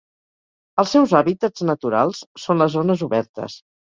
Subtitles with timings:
[0.83, 3.59] Els seus hàbitats naturals són les zones obertes.